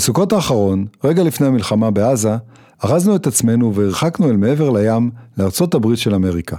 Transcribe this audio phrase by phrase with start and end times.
[0.00, 2.36] בסוכות האחרון, רגע לפני המלחמה בעזה,
[2.84, 6.56] ארזנו את עצמנו והרחקנו אל מעבר לים, לארצות הברית של אמריקה.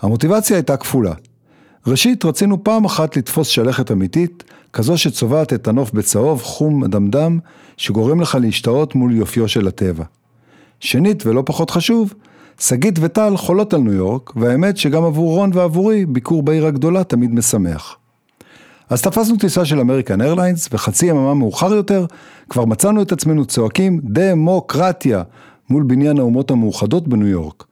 [0.00, 1.12] המוטיבציה הייתה כפולה.
[1.86, 7.38] ראשית, רצינו פעם אחת לתפוס שלכת אמיתית, כזו שצובעת את הנוף בצהוב, חום, דמדם,
[7.76, 10.04] שגורם לך להשתאות מול יופיו של הטבע.
[10.80, 12.14] שנית, ולא פחות חשוב,
[12.60, 17.34] שגית וטל חולות על ניו יורק, והאמת שגם עבור רון ועבורי, ביקור בעיר הגדולה תמיד
[17.34, 17.96] משמח.
[18.90, 22.06] אז תפסנו טיסה של אמריקן איירליינס, וחצי יממה מאוחר יותר,
[22.48, 25.22] כבר מצאנו את עצמנו צועקים דמוקרטיה
[25.70, 27.64] מול בניין האומות המאוחדות בניו יורק.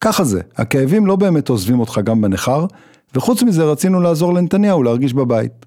[0.00, 2.66] ככה זה, הכאבים לא באמת עוזבים אותך גם בניכר,
[3.14, 5.66] וחוץ מזה רצינו לעזור לנתניהו להרגיש בבית.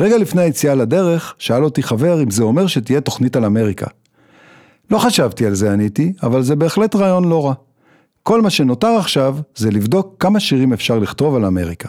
[0.00, 3.86] רגע לפני היציאה לדרך, שאל אותי חבר אם זה אומר שתהיה תוכנית על אמריקה.
[4.90, 7.54] לא חשבתי על זה עניתי, אבל זה בהחלט רעיון לא רע.
[8.22, 11.88] כל מה שנותר עכשיו זה לבדוק כמה שירים אפשר לכתוב על אמריקה.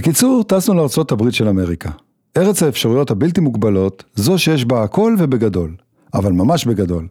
[0.00, 1.90] בקיצור, טסנו הברית של אמריקה.
[2.36, 5.74] ארץ האפשרויות הבלתי מוגבלות, זו שיש בה הכל ובגדול.
[6.14, 7.08] אבל ממש בגדול.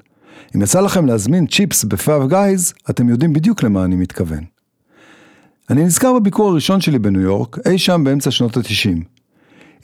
[0.55, 4.43] אם יצא לכם להזמין צ'יפס בפאב גייז, אתם יודעים בדיוק למה אני מתכוון.
[5.69, 9.03] אני נזכר בביקור הראשון שלי בניו יורק, אי שם באמצע שנות ה-90.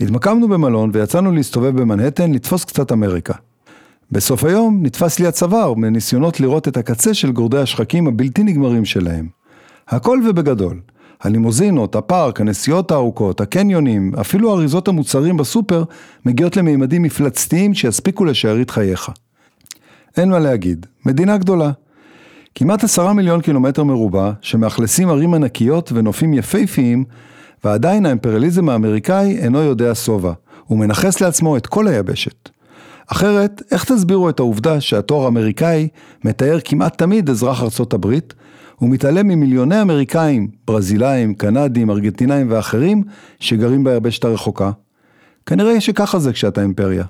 [0.01, 3.33] התמקמנו במלון ויצאנו להסתובב במנהטן לתפוס קצת אמריקה.
[4.11, 9.27] בסוף היום נתפס לי הצוואר מניסיונות לראות את הקצה של גורדי השחקים הבלתי נגמרים שלהם.
[9.87, 10.79] הכל ובגדול.
[11.25, 15.83] הלימוזינות, הפארק, הנסיעות הארוכות, הקניונים, אפילו אריזות המוצרים בסופר,
[16.25, 19.11] מגיעות למימדים מפלצתיים שיספיקו לשארית חייך.
[20.17, 21.71] אין מה להגיד, מדינה גדולה.
[22.55, 27.03] כמעט עשרה מיליון קילומטר מרובע, שמאכלסים ערים ענקיות ונופים יפהפיים,
[27.63, 30.33] ועדיין האימפריאליזם האמריקאי אינו יודע שובע,
[30.65, 32.49] הוא מנכס לעצמו את כל היבשת.
[33.07, 35.87] אחרת, איך תסבירו את העובדה שהתואר האמריקאי
[36.23, 38.33] מתאר כמעט תמיד אזרח ארצות הברית,
[38.81, 43.03] ומתעלם ממיליוני אמריקאים, ברזילאים, קנדים, ארגנטינאים ואחרים
[43.39, 44.71] שגרים ביבשת הרחוקה?
[45.45, 47.05] כנראה שככה זה כשאתה אימפריה.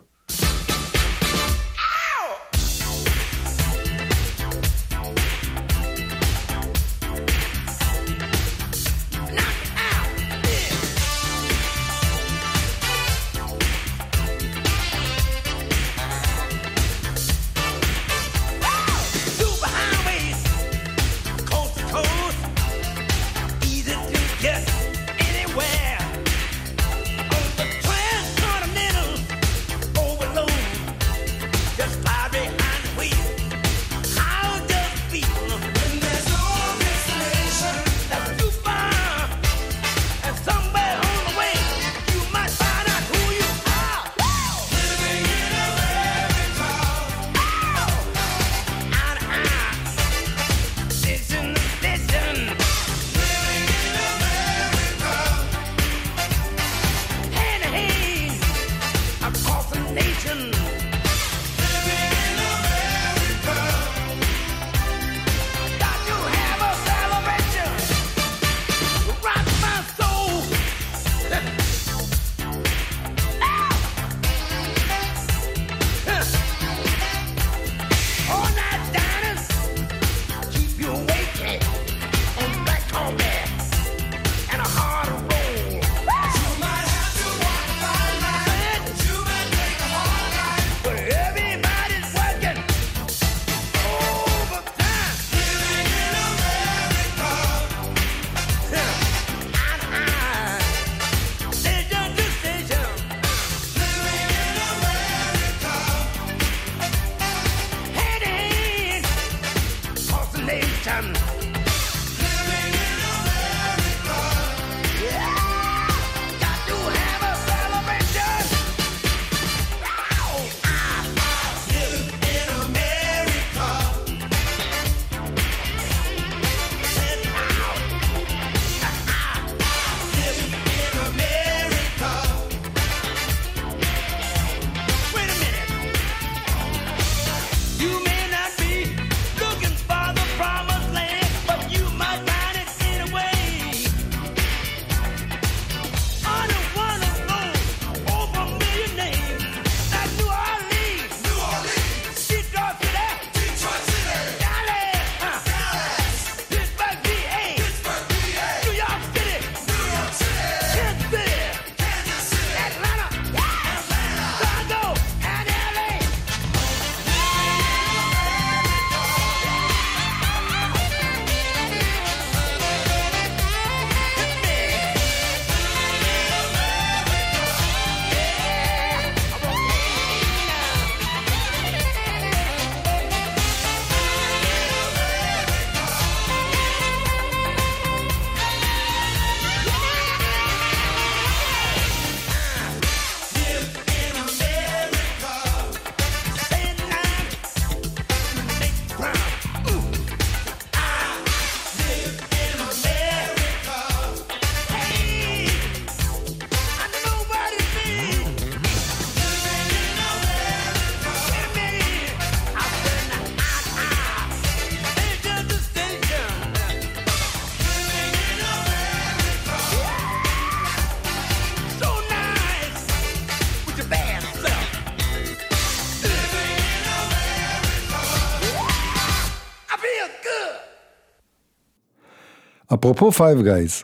[232.85, 233.83] אפרופו Five Guys,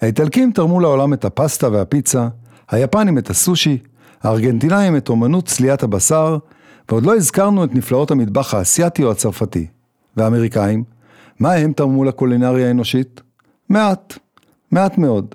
[0.00, 2.28] האיטלקים תרמו לעולם את הפסטה והפיצה,
[2.70, 3.78] היפנים את הסושי,
[4.22, 6.38] הארגנטינאים את אומנות צליית הבשר,
[6.88, 9.66] ועוד לא הזכרנו את נפלאות המטבח האסייתי או הצרפתי.
[10.16, 10.84] והאמריקאים,
[11.40, 13.20] מה הם תרמו לקולינריה האנושית?
[13.68, 14.18] מעט.
[14.70, 15.34] מעט מאוד.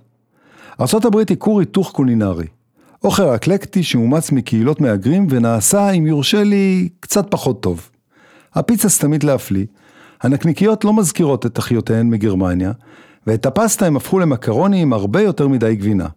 [0.80, 2.48] ארה"ב היא כור היתוך קולינרי.
[3.04, 7.90] אוכל אקלקטי שאומץ מקהילות מהגרים ונעשה, אם יורשה לי, קצת פחות טוב.
[8.54, 9.66] הפיצה סתמית להפליא,
[10.22, 12.72] הנקניקיות לא מזכירות את אחיותיהן מגרמניה,
[13.28, 16.08] ואת הפסטה הם הפכו למקרוני עם הרבה יותר מדי גבינה.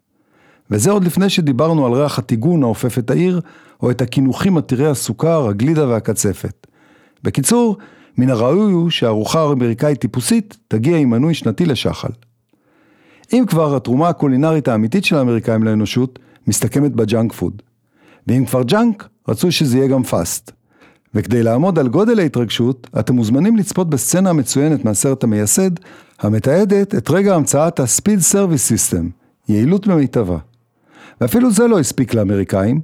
[0.70, 3.40] וזה עוד לפני שדיברנו על ריח הטיגון האופף את העיר,
[3.82, 6.66] או את הקינוחים עתירי הסוכר, הגלידה והקצפת.
[7.22, 7.76] בקיצור,
[8.18, 12.08] מן הראוי הוא שהארוחה האמריקאית טיפוסית תגיע עם מנוי שנתי לשחל.
[13.32, 17.62] אם כבר התרומה הקולינרית האמיתית של האמריקאים לאנושות מסתכמת בג'אנק פוד.
[18.26, 20.52] ואם כבר ג'אנק, רצו שזה יהיה גם fast.
[21.14, 25.70] וכדי לעמוד על גודל ההתרגשות, אתם מוזמנים לצפות בסצנה המצוינת מהסרט המייסד,
[26.20, 29.04] המתעדת את רגע המצאת ה-Speed Service System,
[29.48, 30.38] יעילות במיטבה.
[31.20, 32.80] ואפילו זה לא הספיק לאמריקאים,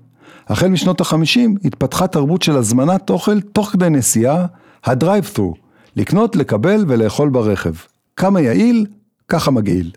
[0.48, 4.46] החל משנות החמישים התפתחה תרבות של הזמנת אוכל תוך כדי נסיעה,
[4.84, 5.54] ה-Drive-Thru,
[5.96, 7.74] לקנות, לקבל ולאכול ברכב.
[8.16, 8.86] כמה יעיל,
[9.28, 9.90] ככה מגעיל.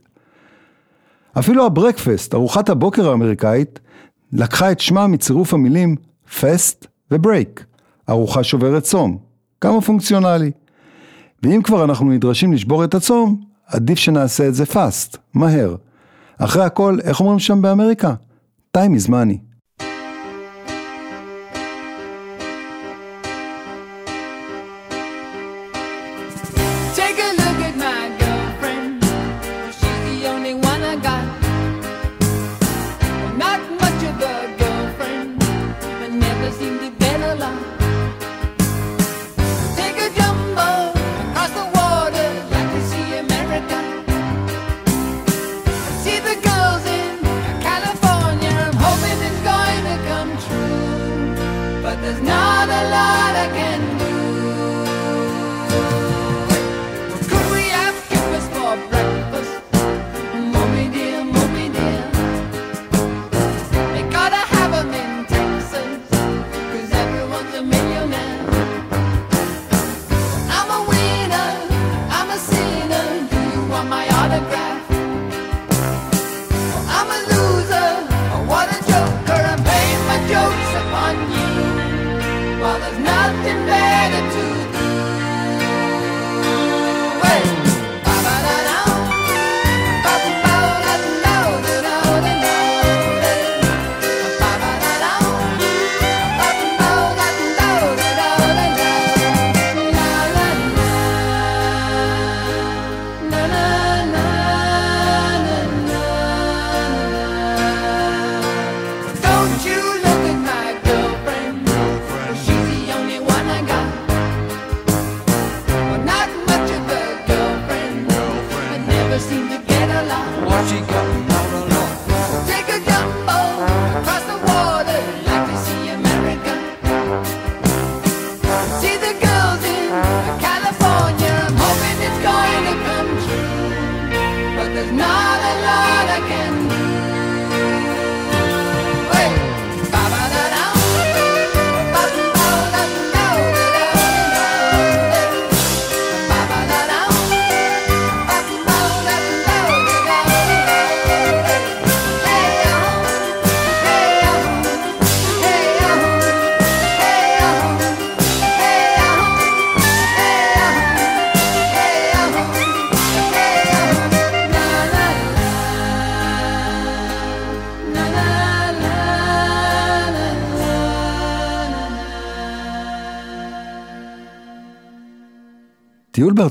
[1.40, 3.80] אפילו ה breakfast, ארוחת הבוקר האמריקאית,
[4.34, 5.96] לקחה את שמה מצירוף המילים
[6.40, 7.66] fast ו break,
[8.12, 9.18] ארוחה שוברת צום,
[9.62, 10.52] כמה פונקציונלי.
[11.44, 15.76] ואם כבר אנחנו נדרשים לשבור את הצום, עדיף שנעשה את זה fast, מהר.
[16.38, 18.14] אחרי הכל, איך אומרים שם באמריקה?
[18.78, 19.51] time is money.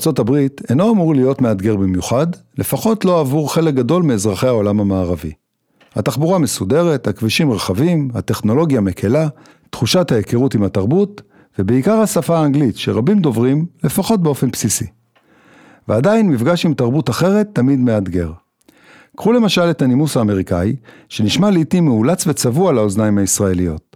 [0.01, 2.27] טיול בארצות הברית אינו אמור להיות מאתגר במיוחד,
[2.59, 5.33] לפחות לא עבור חלק גדול מאזרחי העולם המערבי.
[5.95, 9.29] התחבורה מסודרת, הכבישים רחבים, הטכנולוגיה מקלה,
[9.71, 11.23] תחושת ההיכרות עם התרבות,
[11.59, 14.87] ובעיקר השפה האנגלית שרבים דוברים, לפחות באופן בסיסי.
[15.89, 18.33] ועדיין מפגש עם תרבות אחרת תמיד מאתגר.
[19.17, 20.77] קחו למשל את הנימוס האמריקאי,
[21.09, 23.90] שנשמע לעיתים מאולץ וצבוע לאוזניים הישראליות.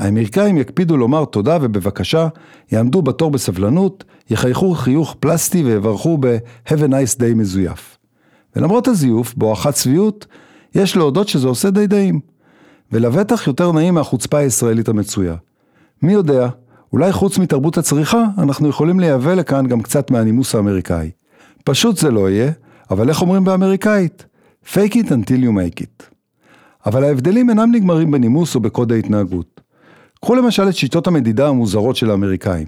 [0.00, 2.28] האמריקאים יקפידו לומר תודה ובבקשה,
[2.72, 7.98] יעמדו בתור בסבלנות, יחייכו חיוך פלסטי ויברכו ב-Have a nice day מזויף.
[8.56, 10.26] ולמרות הזיוף, בואכת צביעות,
[10.74, 12.20] יש להודות שזה עושה די דעים.
[12.92, 15.34] ולבטח יותר נעים מהחוצפה הישראלית המצויה.
[16.02, 16.48] מי יודע,
[16.92, 21.10] אולי חוץ מתרבות הצריכה, אנחנו יכולים לייבא לכאן גם קצת מהנימוס האמריקאי.
[21.64, 22.52] פשוט זה לא יהיה,
[22.90, 24.26] אבל איך אומרים באמריקאית?
[24.66, 26.04] fake it until you make it.
[26.86, 29.60] אבל ההבדלים אינם נגמרים בנימוס או בקוד ההתנהגות.
[30.24, 32.66] קחו למשל את שיטות המדידה המוזרות של האמריקאים.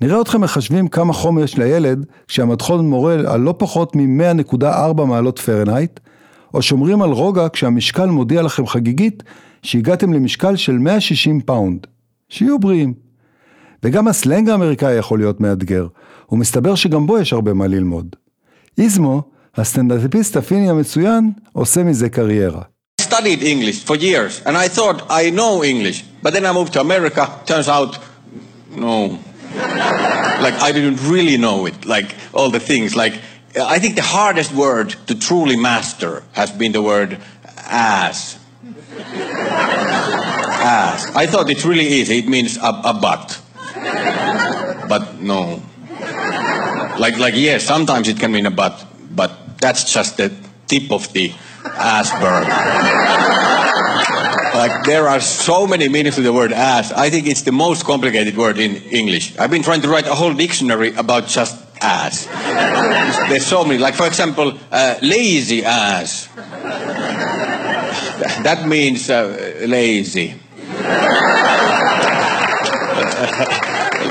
[0.00, 6.00] נראה אתכם מחשבים כמה חום יש לילד כשהמדחון מורה על לא פחות מ-100.4 מעלות פרנהייט,
[6.54, 9.22] או שומרים על רוגע כשהמשקל מודיע לכם חגיגית
[9.62, 11.86] שהגעתם למשקל של 160 פאונד.
[12.28, 12.94] שיהיו בריאים.
[13.82, 15.86] וגם הסלנג האמריקאי יכול להיות מאתגר,
[16.32, 18.16] ומסתבר שגם בו יש הרבה מה ללמוד.
[18.78, 19.22] איזמו,
[19.56, 22.62] הסטנדאפיסט הפיני המצוין, עושה מזה קריירה.
[23.12, 26.02] Studied English for years, and I thought I know English.
[26.22, 27.28] But then I moved to America.
[27.44, 27.98] Turns out,
[28.70, 29.18] no.
[30.40, 31.84] like I didn't really know it.
[31.84, 32.96] Like all the things.
[32.96, 33.20] Like
[33.54, 37.18] I think the hardest word to truly master has been the word
[37.66, 38.38] ass.
[40.64, 41.14] ass.
[41.14, 42.20] I thought it's really easy.
[42.20, 43.38] It means a, a butt.
[44.88, 45.60] But no.
[46.98, 50.32] Like like yes, sometimes it can mean a butt, but that's just the
[50.66, 52.48] tip of the Asperg.
[54.54, 56.92] like there are so many meanings to the word ass.
[56.92, 59.36] I think it's the most complicated word in English.
[59.38, 62.26] I've been trying to write a whole dictionary about just ass.
[63.28, 63.78] There's so many.
[63.78, 66.28] Like for example, uh, lazy ass.
[68.42, 70.34] That means uh, lazy.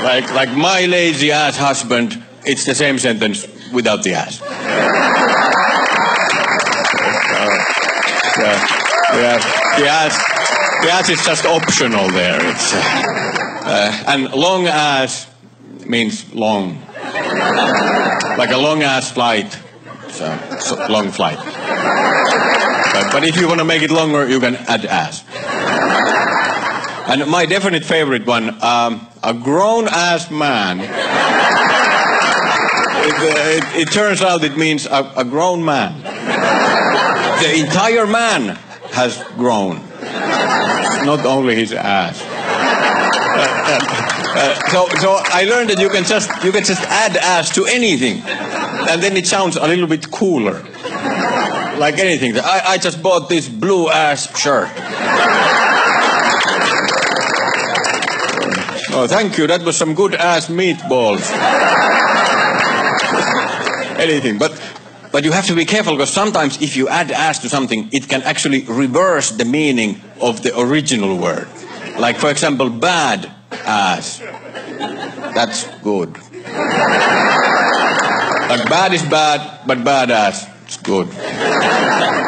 [0.02, 2.22] like like my lazy ass husband.
[2.44, 4.40] It's the same sentence without the ass.
[8.42, 10.16] Yeah, the ass,
[10.82, 12.38] the ass is just optional there.
[12.50, 12.82] It's, uh,
[13.64, 15.28] uh, and long ass
[15.86, 16.80] means long,
[18.36, 19.58] like a long ass flight.
[20.08, 21.38] So, so long flight.
[22.92, 25.24] But, but if you want to make it longer, you can add ass.
[27.08, 30.80] And my definite favorite one, um, a grown ass man.
[30.80, 30.88] It,
[33.14, 36.00] uh, it, it, turns out it means a, a grown man.
[37.42, 38.56] The entire man
[38.92, 39.76] has grown,
[41.04, 42.22] not only his ass.
[44.34, 47.66] Uh, so, so I learned that you can just you can just add ass to
[47.66, 50.62] anything, and then it sounds a little bit cooler.
[51.78, 52.38] Like anything.
[52.38, 54.70] I, I just bought this blue ass shirt.
[58.94, 59.46] Oh, thank you.
[59.46, 61.28] That was some good ass meatballs.
[63.98, 64.52] anything, but
[65.12, 68.08] but you have to be careful because sometimes if you add ass to something, it
[68.08, 71.48] can actually reverse the meaning of the original word.
[71.98, 74.18] Like, for example, bad ass.
[75.34, 76.16] That's good.
[78.48, 81.08] Like, bad is bad, but bad ass is good.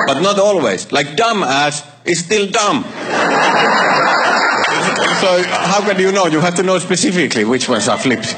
[0.07, 0.92] But not always.
[0.92, 2.85] Like, dumb ass is still dumb.
[2.85, 2.90] so,
[5.49, 6.27] how can you know?
[6.27, 8.35] You have to know specifically which ones are flipped.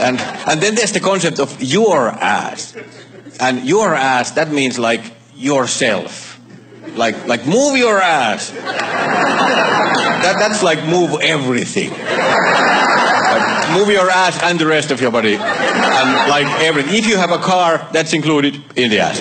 [0.00, 2.76] And, and then there's the concept of your ass.
[3.40, 5.02] And your ass, that means like
[5.34, 6.40] yourself.
[6.94, 8.50] Like, like move your ass.
[10.22, 11.90] That, that's like move everything.
[11.90, 15.34] Like move your ass and the rest of your body.
[15.34, 16.94] And like everything.
[16.94, 19.20] If you have a car, that's included in the ass.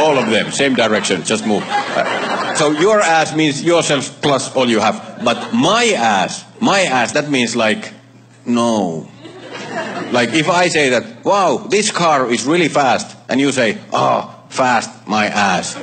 [0.00, 1.62] All of them, same direction, just move.
[1.66, 5.20] Uh, so your ass means yourself plus all you have.
[5.24, 7.92] But my ass, my ass, that means like,
[8.46, 9.08] no.
[10.14, 14.30] Like if I say that, wow, this car is really fast, and you say, oh,
[14.48, 15.74] fast, my ass.
[15.74, 15.80] so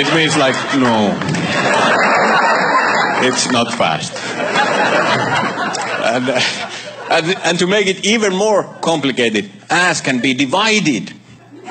[0.00, 1.12] it means like, no,
[3.20, 4.16] it's not fast.
[6.08, 6.40] and, uh,
[7.10, 11.12] and, and to make it even more complicated, ass can be divided.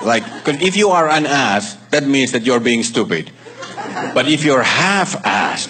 [0.05, 3.31] Like, cause if you are an ass, that means that you're being stupid.
[4.13, 5.67] But if you're half ass,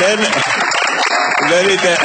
[0.00, 0.18] then, then,
[1.50, 1.96] then it, uh,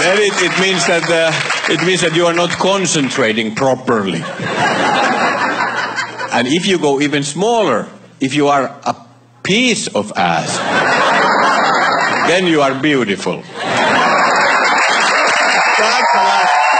[0.00, 4.22] then it, it means that uh, it means that you are not concentrating properly.
[6.36, 7.88] and if you go even smaller,
[8.20, 8.94] if you are a
[9.42, 10.58] piece of ass,
[12.28, 13.42] then you are beautiful.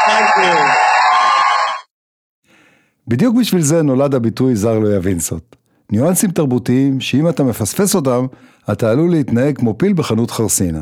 [0.06, 0.84] Thank you.
[3.08, 5.56] בדיוק בשביל זה נולד הביטוי זר לא יבין זאת.
[5.90, 8.26] ניואנסים תרבותיים שאם אתה מפספס אותם,
[8.71, 10.81] אתה עלול להתנהג כמו פיל בחנות חרסינה,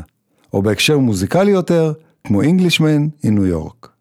[0.52, 1.92] או בהקשר מוזיקלי יותר,
[2.24, 3.97] כמו אינגלישמן עם ניו יורק.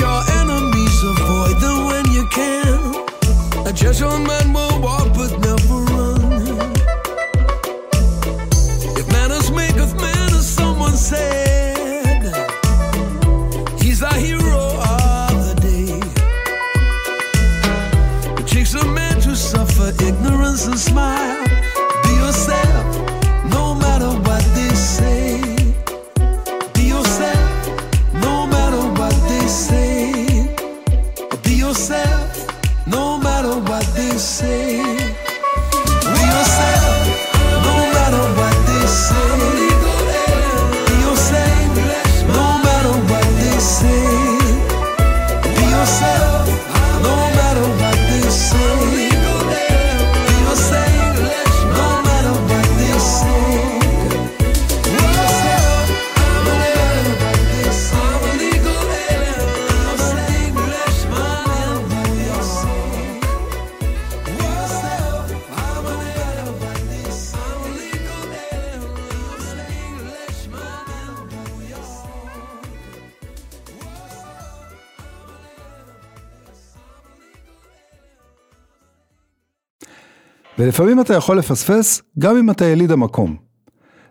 [0.00, 3.66] your enemies, avoid them when you can.
[3.66, 5.05] A gentleman will walk.
[80.76, 83.36] ולפעמים אתה יכול לפספס גם אם אתה יליד המקום.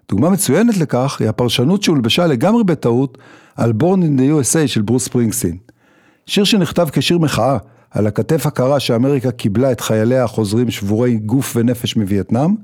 [0.10, 3.18] דוגמה מצוינת לכך היא הפרשנות שהולבשה לגמרי בטעות
[3.56, 5.58] על Born in the USA של ברוס ספרינגסטין.
[6.26, 7.58] שיר שנכתב כשיר מחאה
[7.92, 12.56] על הכתף הקרה שאמריקה קיבלה את חייליה החוזרים שבורי גוף ונפש מווייטנאם,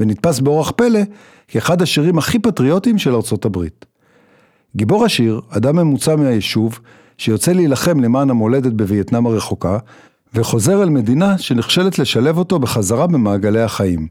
[0.00, 1.00] ונתפס באורח פלא
[1.48, 3.86] כאחד השירים הכי פטריוטיים של ארצות הברית.
[4.76, 6.80] גיבור השיר, אדם ממוצע מהיישוב,
[7.18, 9.78] שיוצא להילחם למען המולדת בווייטנאם הרחוקה,
[10.34, 14.08] וחוזר אל מדינה שנכשלת לשלב אותו בחזרה במעגלי החיים.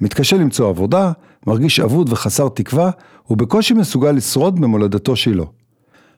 [0.00, 1.12] מתקשה למצוא עבודה,
[1.46, 2.90] מרגיש אבוד וחסר תקווה,
[3.30, 5.46] ובקושי מסוגל לשרוד במולדתו שלו.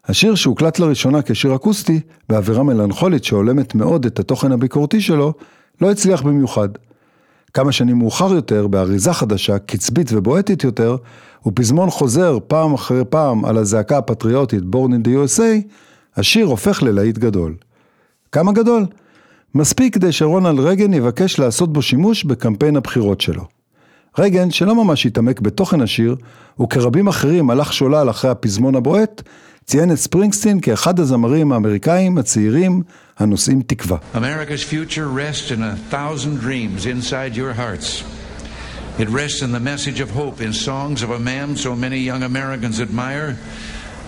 [0.06, 5.32] השיר שהוקלט לראשונה כשיר אקוסטי, באווירה מלנכולית שהולמת מאוד את התוכן הביקורתי שלו,
[5.80, 6.68] לא הצליח במיוחד.
[7.54, 10.96] כמה שנים מאוחר יותר, באריזה חדשה, קצבית ובועטית יותר,
[11.46, 15.68] ופזמון חוזר פעם אחרי פעם על הזעקה הפטריוטית Born in the USA,
[16.16, 17.54] השיר הופך ללהיט גדול.
[18.32, 18.86] כמה גדול?
[19.54, 23.44] מספיק כדי שרונלד רייגן יבקש לעשות בו שימוש בקמפיין הבחירות שלו.
[24.18, 26.16] רייגן, שלא ממש התעמק בתוכן השיר,
[26.60, 29.22] וכרבים אחרים הלך שולל אחרי הפזמון הבועט,
[29.64, 32.82] ציין את ספרינגסטין כאחד הזמרים האמריקאים הצעירים
[33.18, 33.98] הנושאים תקווה.
[34.14, 38.04] America's future rests in a thousand dreams inside your hearts.
[38.98, 42.22] It rests in the message of hope in songs of a man so many young
[42.22, 43.36] Americans admire,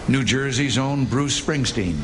[0.09, 1.97] New Jersey's own Bruce Springsteen.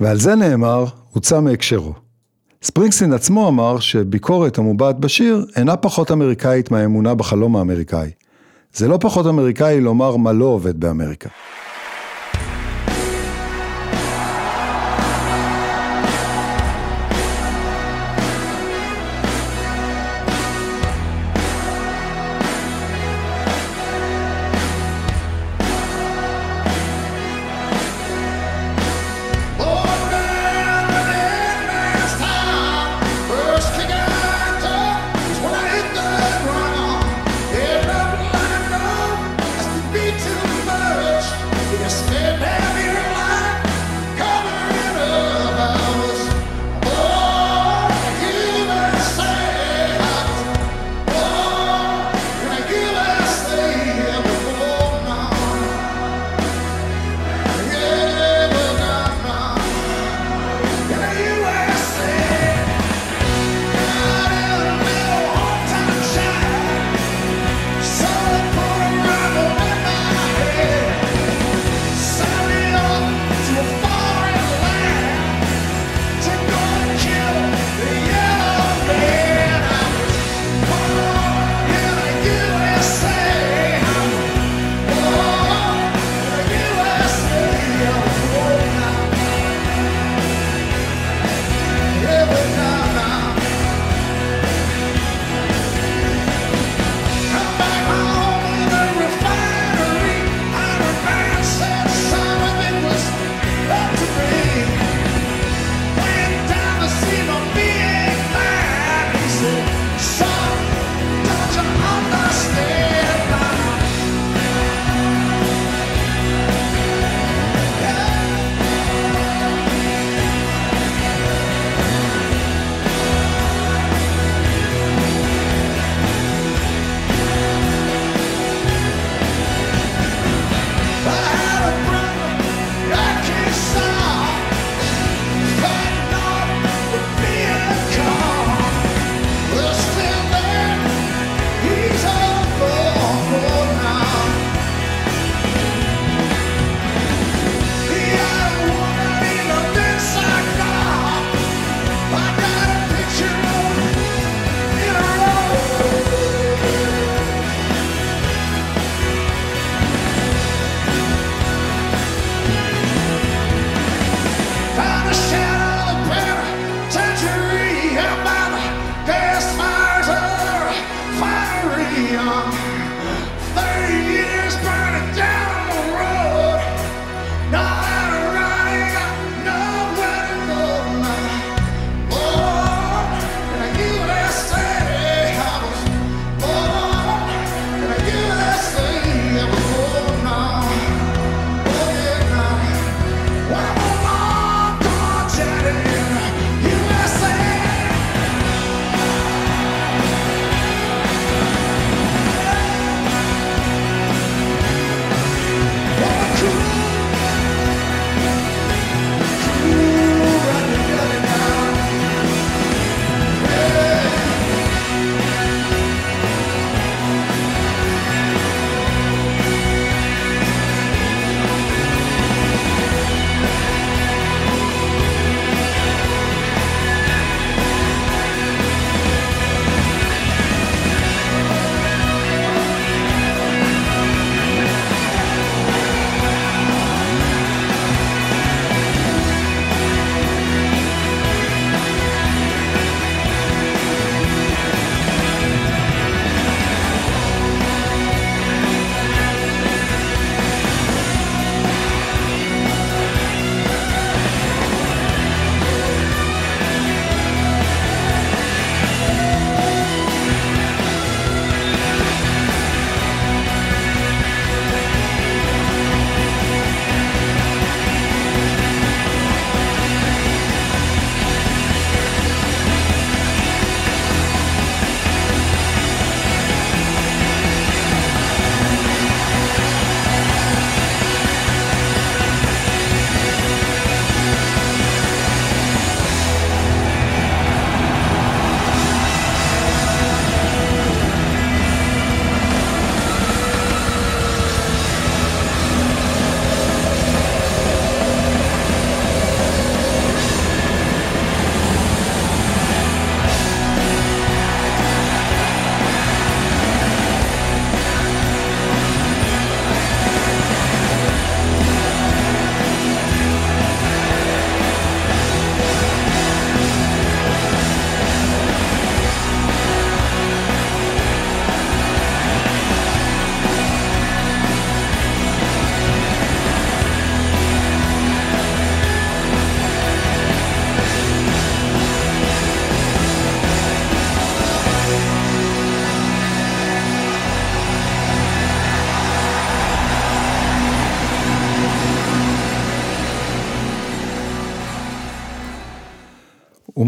[0.00, 1.92] ועל זה נאמר, הוצא מהקשרו.
[2.62, 8.10] ספרינגסטין עצמו אמר שביקורת המובעת בשיר אינה פחות אמריקאית מהאמונה בחלום האמריקאי.
[8.74, 11.28] זה לא פחות אמריקאי לומר מה לא עובד באמריקה.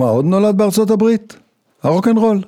[0.07, 1.37] ומה עוד נולד בארצות הברית?
[1.83, 2.43] הרוקנרול.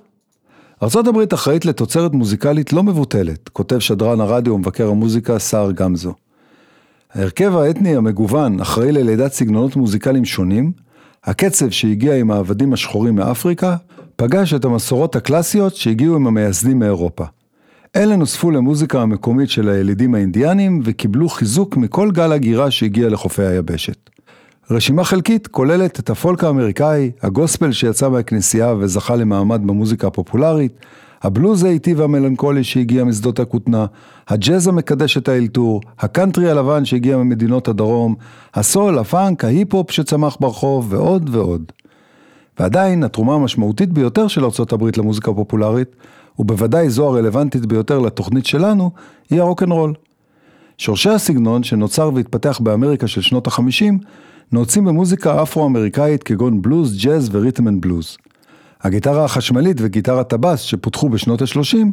[0.83, 6.15] ארצות הברית אחראית לתוצרת מוזיקלית לא מבוטלת, כותב שדרן הרדיו ומבקר המוזיקה סער גמזו.
[7.13, 10.73] ההרכב האתני המגוון אחראי ללידת סגנונות מוזיקליים שונים,
[11.25, 13.77] הקצב שהגיע עם העבדים השחורים מאפריקה,
[14.17, 17.25] פגש את המסורות הקלאסיות שהגיעו עם המייסדים מאירופה.
[17.97, 24.11] אלה נוספו למוזיקה המקומית של הילידים האינדיאנים וקיבלו חיזוק מכל גל הגירה שהגיע לחופי היבשת.
[24.71, 30.73] רשימה חלקית כוללת את הפולק האמריקאי, הגוספל שיצא מהכנסייה וזכה למעמד במוזיקה הפופולרית,
[31.23, 33.87] הבלוז האיטי והמלנכולי שהגיע משדות הכותנה,
[34.29, 38.15] הג'אז המקדש את האלתור, הקאנטרי הלבן שהגיע ממדינות הדרום,
[38.55, 41.73] הסול, הפאנק, ההיפ-הופ שצמח ברחוב ועוד ועוד.
[42.59, 45.97] ועדיין, התרומה המשמעותית ביותר של ארה"ב למוזיקה הפופולרית,
[46.39, 48.91] ובוודאי זו הרלוונטית ביותר לתוכנית שלנו,
[49.31, 49.95] היא הרוקנרול.
[50.79, 53.99] שורשי הסגנון שנוצר והתפתח באמריקה של שנות החמישים,
[54.53, 58.17] נעוצים במוזיקה אפרו-אמריקאית כגון בלוז, ג'אז וריתם אנד בלוז.
[58.83, 61.87] הגיטרה החשמלית וגיטרת הבאס שפותחו בשנות ה-30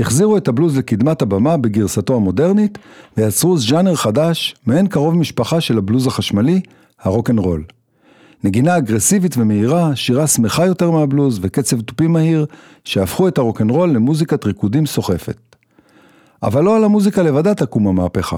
[0.00, 2.78] החזירו את הבלוז לקדמת הבמה בגרסתו המודרנית
[3.16, 6.60] ויצרו ז'אנר חדש, מעין קרוב משפחה של הבלוז החשמלי,
[7.00, 7.64] הרוקנרול.
[8.44, 12.46] נגינה אגרסיבית ומהירה, שירה שמחה יותר מהבלוז וקצב תופים מהיר,
[12.84, 15.56] שהפכו את הרוקנרול למוזיקת ריקודים סוחפת.
[16.42, 18.36] אבל לא על המוזיקה לבדה תקום המהפכה.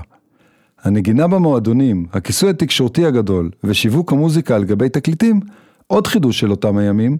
[0.82, 5.40] הנגינה במועדונים, הכיסוי התקשורתי הגדול ושיווק המוזיקה על גבי תקליטים,
[5.86, 7.16] עוד חידוש של אותם הימים,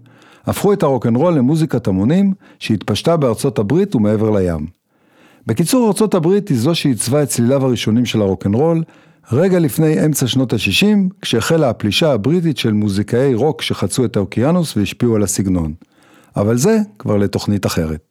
[0.46, 4.66] הפכו את הרוקנרול למוזיקת המונים שהתפשטה בארצות הברית ומעבר לים.
[5.46, 8.82] בקיצור, ארצות הברית היא זו שעיצבה את צליליו הראשונים של הרוקנרול,
[9.32, 15.16] רגע לפני אמצע שנות ה-60, כשהחלה הפלישה הבריטית של מוזיקאי רוק שחצו את האוקיינוס והשפיעו
[15.16, 15.72] על הסגנון.
[16.36, 18.07] אבל זה כבר לתוכנית אחרת.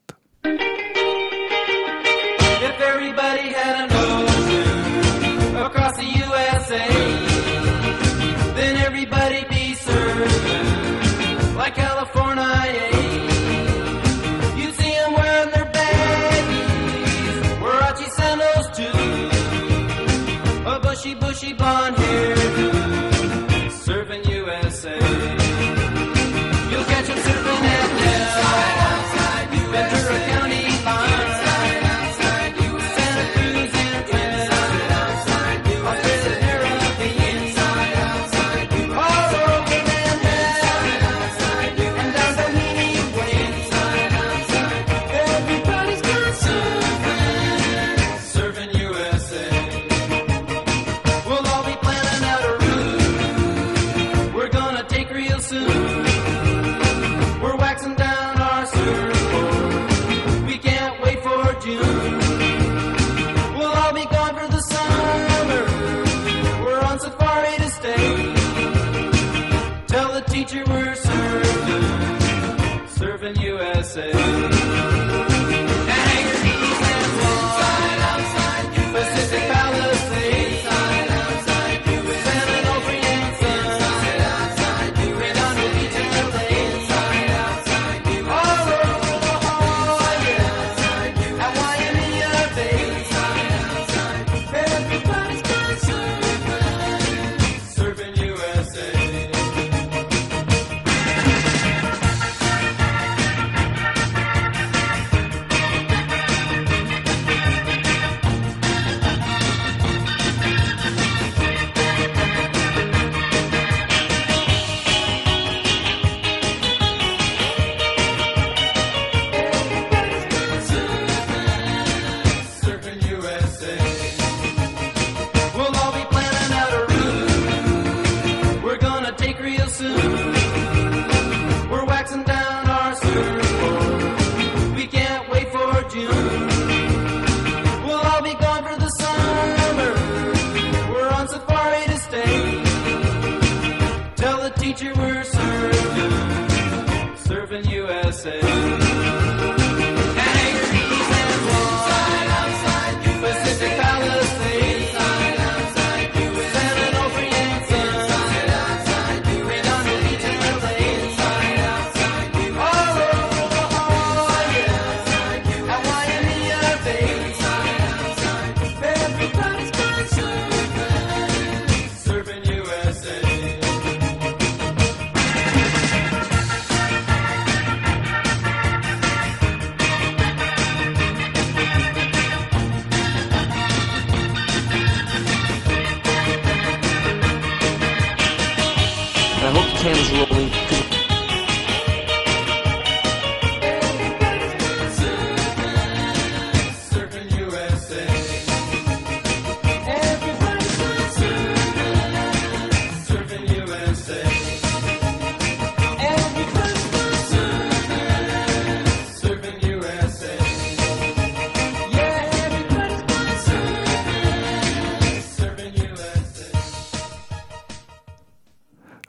[189.87, 190.96] Camera's rolling.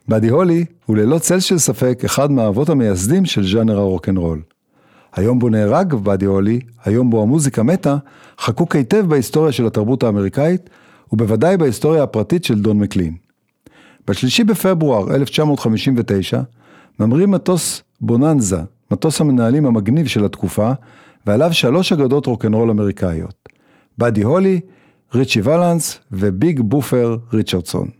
[0.08, 4.42] באדי הולי הוא ללא צל של ספק אחד מהאבות המייסדים של ז'אנר הרוקנרול.
[5.12, 7.96] היום בו נהרג באדי הולי, היום בו המוזיקה מתה,
[8.40, 10.70] חקוק היטב בהיסטוריה של התרבות האמריקאית,
[11.12, 13.16] ובוודאי בהיסטוריה הפרטית של דון מקלין.
[14.06, 16.40] בשלישי בפברואר 1959,
[17.00, 20.72] ממריא מטוס בוננזה, מטוס המנהלים המגניב של התקופה,
[21.26, 23.48] ועליו שלוש אגדות רוקנרול אמריקאיות.
[23.98, 24.60] באדי הולי,
[25.14, 27.97] ריצ'י ולנס וביג בופר ריצ'רדסון.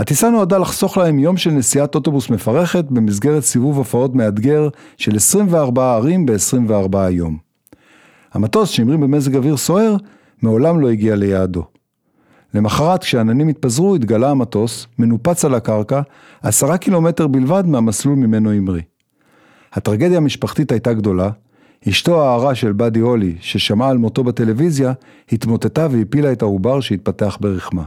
[0.00, 5.94] הטיסה נועדה לחסוך להם יום של נסיעת אוטובוס מפרכת במסגרת סיבוב הופעות מאתגר של 24
[5.94, 7.38] ערים ב-24 יום.
[8.32, 9.96] המטוס שהמריא במזג אוויר סוער,
[10.42, 11.64] מעולם לא הגיע ליעדו.
[12.54, 16.00] למחרת כשהעננים התפזרו התגלה המטוס, מנופץ על הקרקע,
[16.42, 18.82] עשרה קילומטר בלבד מהמסלול ממנו המריא.
[19.72, 21.30] הטרגדיה המשפחתית הייתה גדולה,
[21.88, 24.92] אשתו ההרה של באדי הולי, ששמעה על מותו בטלוויזיה,
[25.32, 27.84] התמוטטה והפילה את העובר שהתפתח ברחמה.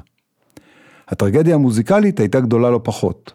[1.13, 3.33] הטרגדיה המוזיקלית הייתה גדולה לא פחות.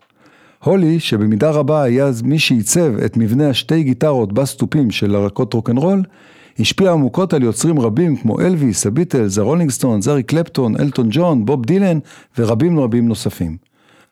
[0.65, 6.03] הולי, שבמידה רבה היה מי שעיצב את מבנה השתי גיטרות בסטאפים של להקות רוקנרול,
[6.59, 11.65] השפיע עמוקות על יוצרים רבים כמו אלוויס, הביטלס, הרולינג סטונס, אריק קלפטון, אלטון ג'ון, בוב
[11.65, 11.99] דילן
[12.39, 13.57] ורבים רבים נוספים.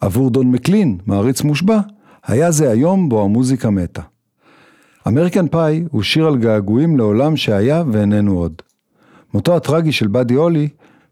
[0.00, 1.80] עבור דון מקלין, מעריץ מושבע,
[2.26, 4.02] היה זה היום בו המוזיקה מתה.
[5.08, 8.52] אמריקן פאי הוא שיר על געגועים לעולם שהיה ואיננו עוד.
[9.34, 10.68] מותו הטרגי של באדי הולי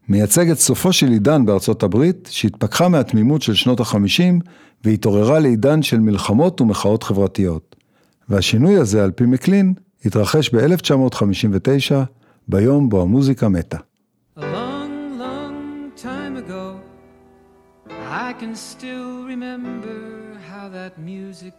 [0.09, 4.39] מייצג את סופו של עידן בארצות הברית, שהתפכחה מהתמימות של שנות החמישים
[4.83, 7.75] והתעוררה לעידן של מלחמות ומחאות חברתיות.
[8.29, 9.73] והשינוי הזה, על פי מקלין,
[10.05, 11.93] התרחש ב-1959,
[12.47, 13.77] ביום בו המוזיקה מתה.
[14.37, 16.65] A long, long time ago,
[17.89, 19.99] I can still remember
[20.51, 21.53] how that music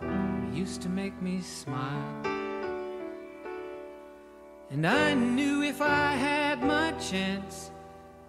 [0.62, 2.12] used to make me smile.
[4.72, 7.75] And I knew if I had my chance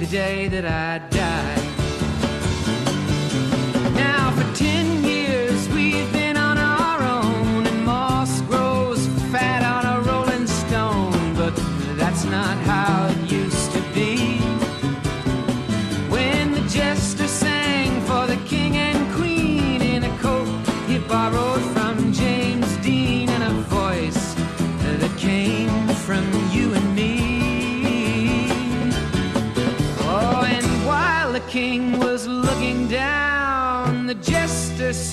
[0.00, 1.69] The day that I die.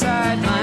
[0.00, 0.59] Inside my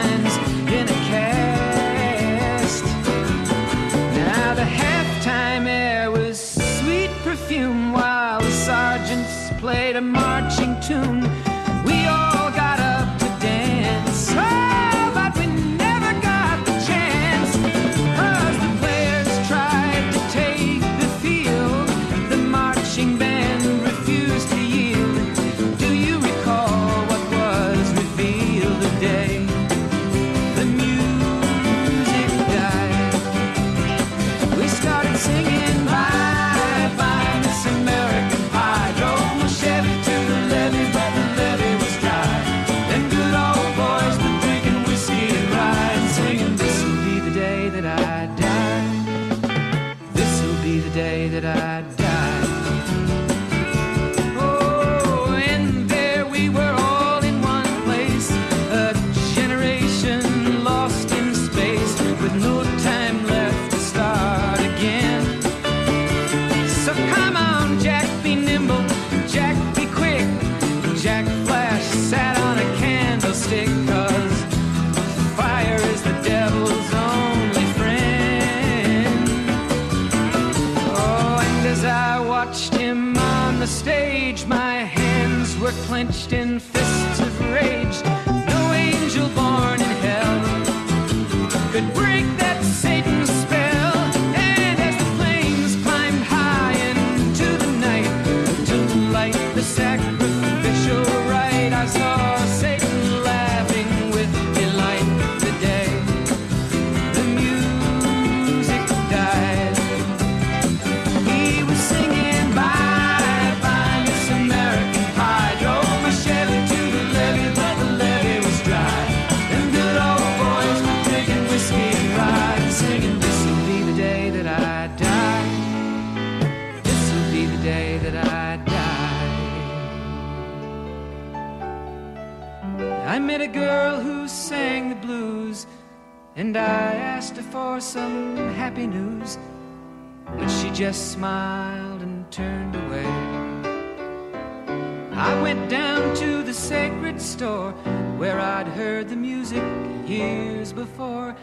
[148.17, 149.63] where I'd heard the music
[150.07, 151.35] years before.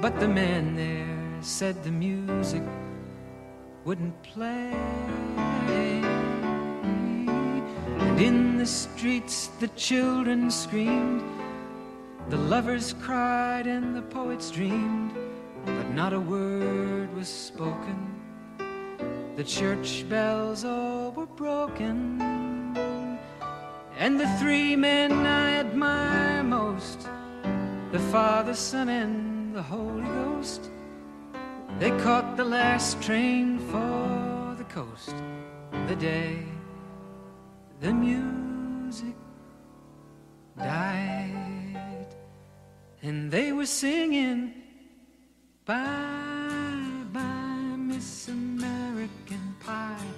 [0.00, 2.62] But the man there said the music
[3.84, 4.72] wouldn't play.
[7.98, 11.22] And in the streets the children screamed,
[12.30, 15.12] the lovers cried, and the poets dreamed.
[15.64, 18.14] But not a word was spoken.
[19.36, 22.37] The church bells all were broken.
[23.98, 27.08] And the three men I admire most
[27.90, 30.70] the Father, Son, and the Holy Ghost
[31.80, 35.14] they caught the last train for the coast
[35.88, 36.44] the day
[37.80, 39.14] the music
[40.56, 42.14] died.
[43.02, 44.54] And they were singing
[45.64, 50.17] Bye bye, Miss American Pie.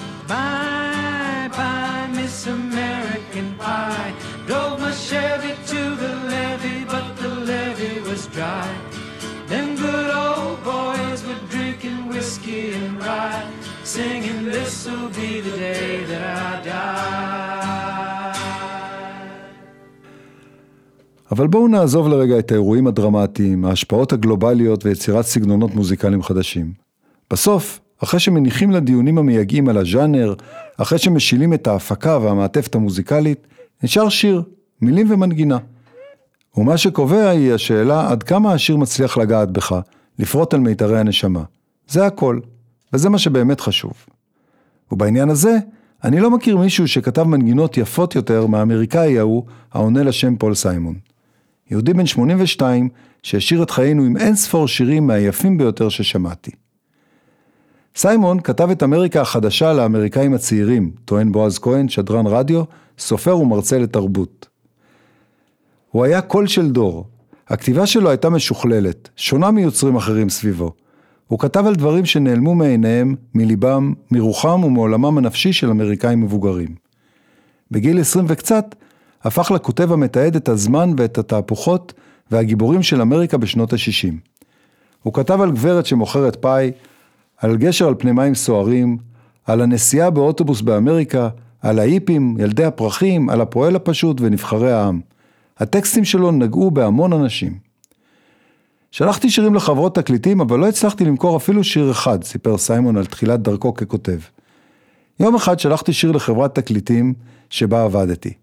[0.31, 4.13] Bye bye, Miss American Pie.
[4.47, 8.69] Drove my Chevy to the levee, but the levee was dry.
[9.51, 13.45] Them good old boys were drinking whiskey and rye,
[13.93, 17.91] singing, This'll be the day that I die.
[21.31, 26.73] אבל בואו נעזוב לרגע את האירועים הדרמטיים, ההשפעות הגלובליות ויצירת סגנונות מוזיקליים חדשים.
[27.31, 30.33] בסוף, אחרי שמניחים לדיונים המייגעים על הז'אנר,
[30.77, 33.47] אחרי שמשילים את ההפקה והמעטפת המוזיקלית,
[33.83, 34.43] נשאר שיר,
[34.81, 35.57] מילים ומנגינה.
[36.57, 39.75] ומה שקובע היא השאלה עד כמה השיר מצליח לגעת בך,
[40.19, 41.43] לפרוט על מיתרי הנשמה.
[41.87, 42.39] זה הכל,
[42.93, 43.93] וזה מה שבאמת חשוב.
[44.91, 45.57] ובעניין הזה,
[46.03, 50.95] אני לא מכיר מישהו שכתב מנגינות יפות יותר מהאמריקאי ההוא, העונה לשם פול סיימון.
[51.71, 52.89] יהודי בן 82,
[53.23, 56.51] שהשאיר את חיינו עם אין ספור שירים מהיפים ביותר ששמעתי.
[57.95, 62.63] סיימון כתב את אמריקה החדשה לאמריקאים הצעירים, טוען בועז כהן, שדרן רדיו,
[62.99, 64.47] סופר ומרצה לתרבות.
[65.91, 67.05] הוא היה קול של דור.
[67.47, 70.71] הכתיבה שלו הייתה משוכללת, שונה מיוצרים אחרים סביבו.
[71.27, 76.75] הוא כתב על דברים שנעלמו מעיניהם, מליבם, מרוחם ומעולמם הנפשי של אמריקאים מבוגרים.
[77.71, 78.75] בגיל 20 וקצת,
[79.23, 81.93] הפך לכותב המתעד את הזמן ואת התהפוכות
[82.31, 84.13] והגיבורים של אמריקה בשנות ה-60.
[85.03, 86.71] הוא כתב על גברת שמוכרת פאי,
[87.41, 88.97] על גשר על פני מים סוערים,
[89.45, 91.29] על הנסיעה באוטובוס באמריקה,
[91.61, 95.01] על ההיפים, ילדי הפרחים, על הפועל הפשוט ונבחרי העם.
[95.57, 97.57] הטקסטים שלו נגעו בהמון אנשים.
[98.91, 103.41] שלחתי שירים לחברות תקליטים, אבל לא הצלחתי למכור אפילו שיר אחד, סיפר סיימון על תחילת
[103.41, 104.19] דרכו ככותב.
[105.19, 107.13] יום אחד שלחתי שיר לחברת תקליטים
[107.49, 108.33] שבה עבדתי.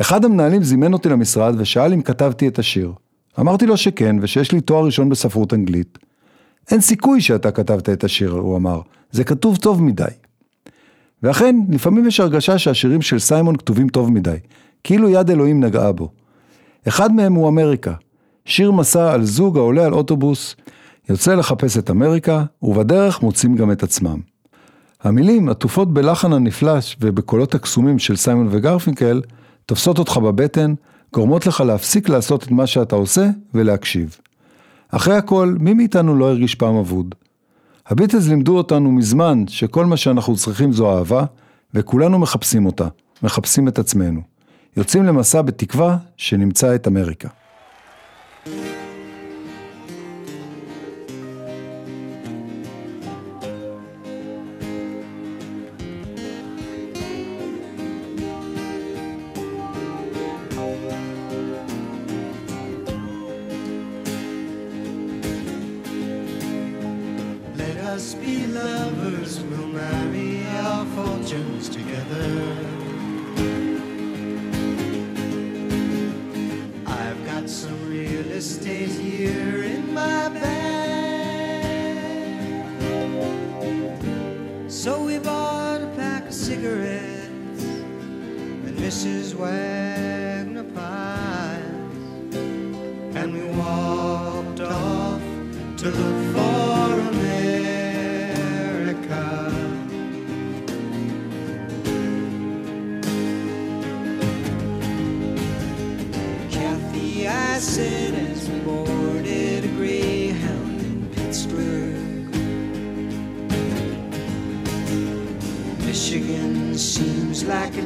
[0.00, 2.92] אחד המנהלים זימן אותי למשרד ושאל אם כתבתי את השיר.
[3.40, 5.98] אמרתי לו שכן, ושיש לי תואר ראשון בספרות אנגלית.
[6.70, 8.80] אין סיכוי שאתה כתבת את השיר, הוא אמר,
[9.10, 10.04] זה כתוב טוב מדי.
[11.22, 14.36] ואכן, לפעמים יש הרגשה שהשירים של סיימון כתובים טוב מדי,
[14.84, 16.08] כאילו יד אלוהים נגעה בו.
[16.88, 17.94] אחד מהם הוא אמריקה,
[18.44, 20.56] שיר מסע על זוג העולה על אוטובוס,
[21.08, 24.20] יוצא לחפש את אמריקה, ובדרך מוצאים גם את עצמם.
[25.02, 29.22] המילים, עטופות בלחן הנפלש ובקולות הקסומים של סיימון וגרפינקל,
[29.66, 30.74] תופסות אותך בבטן,
[31.12, 34.16] גורמות לך להפסיק לעשות את מה שאתה עושה ולהקשיב.
[34.90, 37.14] אחרי הכל, מי מאיתנו לא הרגיש פעם אבוד?
[37.86, 41.24] הביטלס לימדו אותנו מזמן שכל מה שאנחנו צריכים זו אהבה,
[41.74, 42.88] וכולנו מחפשים אותה,
[43.22, 44.20] מחפשים את עצמנו.
[44.76, 47.28] יוצאים למסע בתקווה שנמצא את אמריקה.
[48.46, 48.79] Let
[84.80, 87.28] So we bought a pack of cigarettes
[87.64, 89.34] and Mrs.
[89.34, 91.60] Wagner pies
[93.14, 95.20] and we walked off
[95.80, 96.39] to look for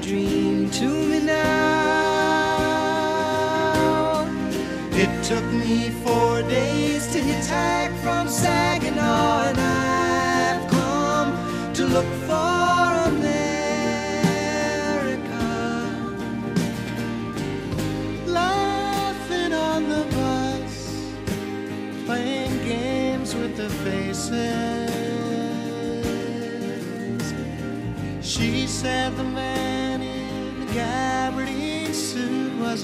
[0.04, 1.44] dream to me now.
[4.92, 8.28] It took me four days to hitchhike from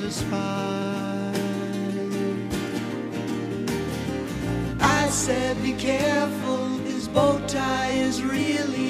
[0.02, 0.22] was.
[4.80, 8.89] I said, be careful, his bow tie is really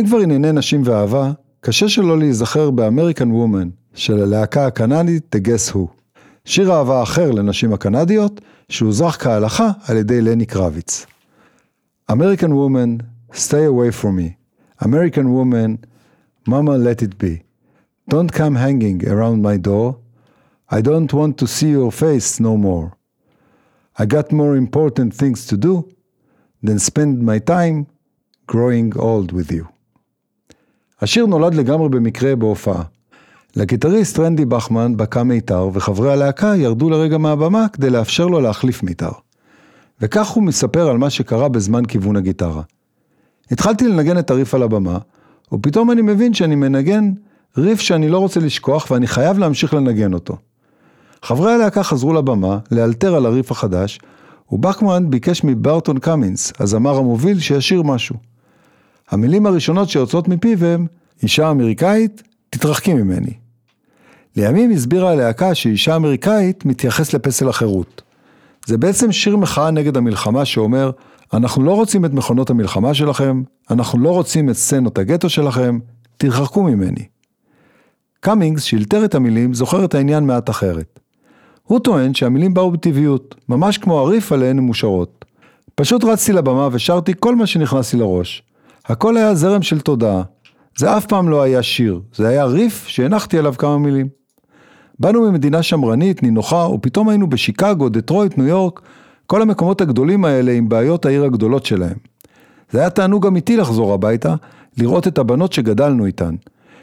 [0.00, 5.74] ואם כבר ענייני נשים ואהבה, קשה שלא להיזכר באמריקן וומן של הלהקה הקנדית The Guess
[5.74, 5.78] Who.
[6.44, 11.06] שיר אהבה אחר לנשים הקנדיות, שהוזרח כהלכה על ידי לני קרביץ.
[12.10, 14.36] American woman, stay away from me.
[14.84, 15.76] American woman,
[16.46, 17.42] mama let it be.
[18.10, 19.96] Don't come hanging around my door.
[20.70, 22.88] I don't want to see your face no more.
[23.98, 25.74] I got more important things to do
[26.62, 27.86] than spend my time
[28.46, 29.69] growing old with you.
[31.02, 32.82] השיר נולד לגמרי במקרה בהופעה.
[33.56, 39.10] לגיטריסט רנדי בחמן בקע מיתר וחברי הלהקה ירדו לרגע מהבמה כדי לאפשר לו להחליף מיתר.
[40.00, 42.62] וכך הוא מספר על מה שקרה בזמן כיוון הגיטרה.
[43.50, 44.98] התחלתי לנגן את הריף על הבמה,
[45.52, 47.12] ופתאום אני מבין שאני מנגן
[47.58, 50.36] ריף שאני לא רוצה לשכוח ואני חייב להמשיך לנגן אותו.
[51.22, 54.00] חברי הלהקה חזרו לבמה לאלתר על הריף החדש,
[54.52, 58.29] ובחמן ביקש מברטון קמינס, הזמר המוביל, שישיר משהו.
[59.10, 60.86] המילים הראשונות שיוצאות מפיו הם,
[61.22, 63.32] אישה אמריקאית, תתרחקי ממני.
[64.36, 68.02] לימים הסבירה הלהקה שאישה אמריקאית מתייחס לפסל החירות.
[68.66, 70.90] זה בעצם שיר מחאה נגד המלחמה שאומר,
[71.32, 75.78] אנחנו לא רוצים את מכונות המלחמה שלכם, אנחנו לא רוצים את סצנות הגטו שלכם,
[76.16, 77.04] תרחקו ממני.
[78.20, 81.00] קמינגס, שאילתר את המילים, זוכר את העניין מעט אחרת.
[81.62, 85.24] הוא טוען שהמילים באו בטבעיות, ממש כמו הריף עליהן הן מושרות.
[85.74, 88.42] פשוט רצתי לבמה ושרתי כל מה שנכנס לי לראש.
[88.90, 90.22] הכל היה זרם של תודעה.
[90.78, 94.08] זה אף פעם לא היה שיר, זה היה ריף שהנחתי עליו כמה מילים.
[94.98, 98.80] באנו ממדינה שמרנית, נינוחה, ופתאום היינו בשיקגו, דטרויט, ניו יורק,
[99.26, 101.96] כל המקומות הגדולים האלה עם בעיות העיר הגדולות שלהם.
[102.70, 104.34] זה היה תענוג אמיתי לחזור הביתה,
[104.78, 106.34] לראות את הבנות שגדלנו איתן.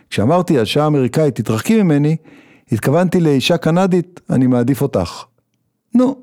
[0.10, 2.16] כשאמרתי האישה אמריקאית תתרחקי ממני,
[2.72, 5.24] התכוונתי לאישה קנדית, אני מעדיף אותך.
[5.96, 6.16] נו.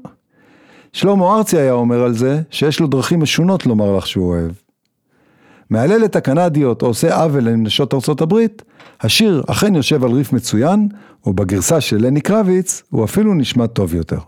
[0.92, 4.63] שלמה ארצי היה אומר על זה, שיש לו דרכים משונות לומר לך שהוא אוהב.
[5.70, 8.62] מהלל את הקנדיות או עושה עוול לנשות ארצות הברית,
[9.00, 10.88] השיר אכן יושב על ריף מצוין,
[11.26, 14.18] ובגרסה של לני קרביץ הוא אפילו נשמע טוב יותר.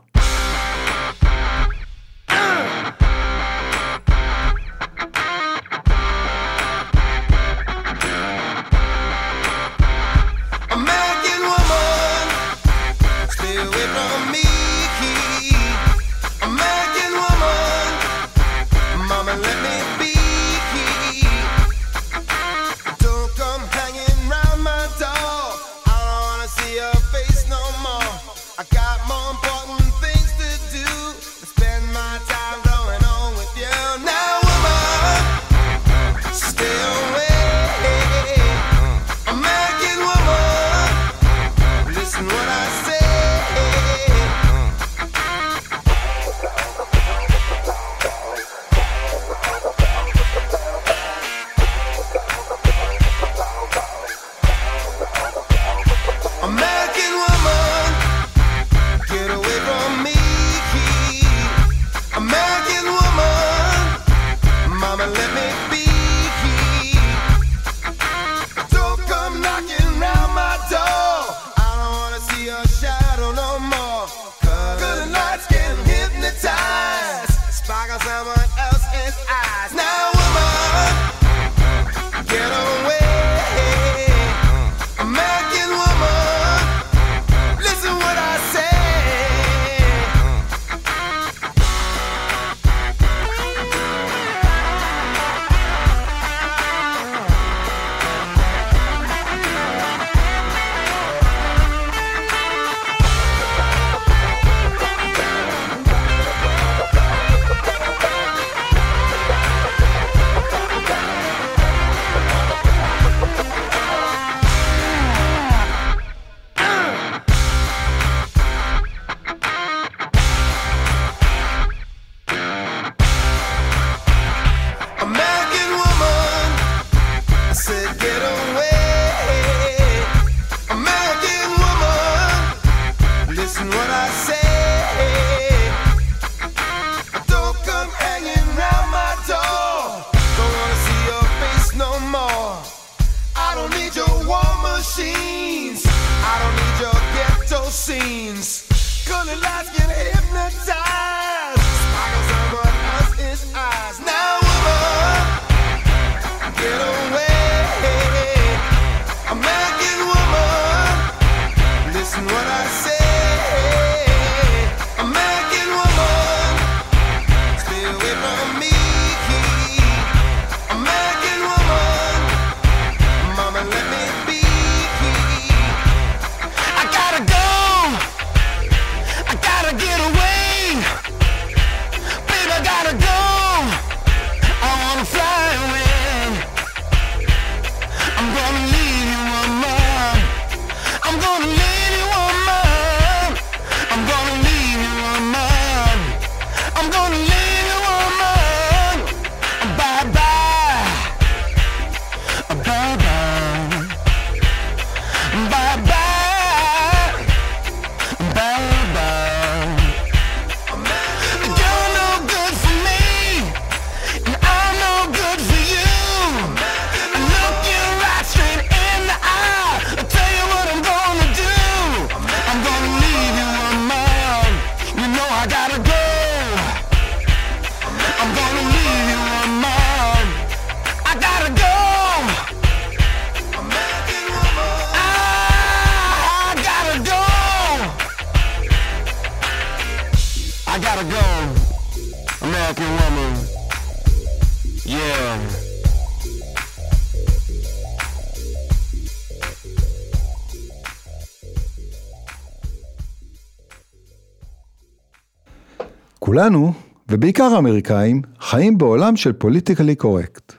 [256.37, 256.73] כולנו,
[257.09, 260.53] ובעיקר האמריקאים, חיים בעולם של פוליטיקלי קורקט.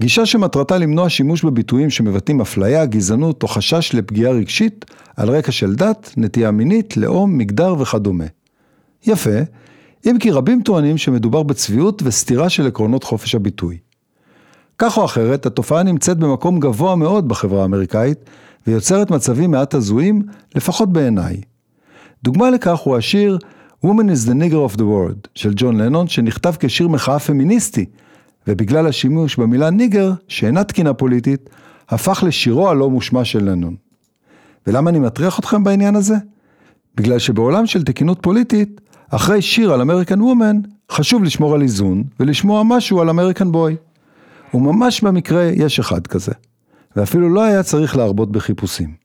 [0.00, 4.84] גישה שמטרתה למנוע שימוש בביטויים שמבטאים אפליה, גזענות או חשש לפגיעה רגשית
[5.16, 8.24] על רקע של דת, נטייה מינית, לאום, מגדר וכדומה.
[9.06, 9.38] יפה,
[10.06, 13.78] אם כי רבים טוענים שמדובר בצביעות וסתירה של עקרונות חופש הביטוי.
[14.78, 18.18] כך או אחרת, התופעה נמצאת במקום גבוה מאוד בחברה האמריקאית,
[18.66, 20.22] ויוצרת מצבים מעט הזויים,
[20.54, 21.40] לפחות בעיניי.
[22.24, 23.38] דוגמה לכך הוא השיר
[23.84, 27.84] Woman is the nigger of the world של ג'ון לנון, שנכתב כשיר מחאה פמיניסטי,
[28.46, 31.50] ובגלל השימוש במילה nigger, שאינה תקינה פוליטית,
[31.88, 33.76] הפך לשירו הלא מושמע של לנון.
[34.66, 36.14] ולמה אני מטריח אתכם בעניין הזה?
[36.94, 40.60] בגלל שבעולם של תקינות פוליטית, אחרי שיר על American Woman,
[40.90, 43.76] חשוב לשמור על איזון ולשמוע משהו על American Boy.
[44.54, 46.32] וממש במקרה יש אחד כזה,
[46.96, 49.03] ואפילו לא היה צריך להרבות בחיפושים.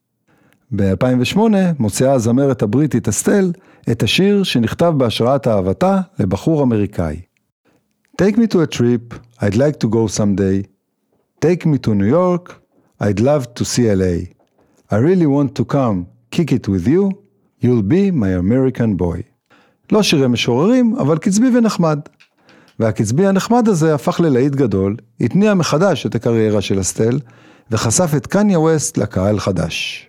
[0.76, 1.40] ב-2008
[1.80, 3.52] מוציאה הזמרת הבריטית אסטל
[3.92, 7.22] את השיר שנכתב בהשראת אהבתה לבחור אמריקאי.
[8.22, 10.68] Take me to a trip, I'd like to go someday.
[11.46, 12.54] Take me to New York,
[13.02, 14.16] I'd love to see LA.
[14.92, 15.98] I really want to come,
[16.32, 17.04] kick it with you,
[17.64, 19.22] you'll be my American boy.
[19.92, 22.00] לא שירי משוררים, אבל קצבי ונחמד.
[22.80, 27.20] והקצבי הנחמד הזה הפך ללהיט גדול, התניע מחדש את הקריירה של אסטל,
[27.72, 30.09] וחשף את קניה ווסט לקהל חדש.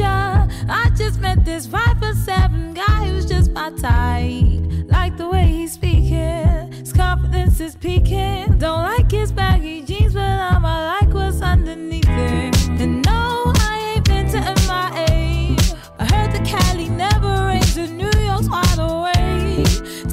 [0.00, 4.88] I just met this five for seven guy who's just my type.
[4.88, 8.58] Like the way he's speaking, his confidence is peaking.
[8.58, 12.68] Don't like his baggy jeans, but I'ma like what's underneath it.
[12.80, 15.58] And no, I ain't been to MIA.
[15.98, 19.66] I heard the Cali never rains and New York's wide awake.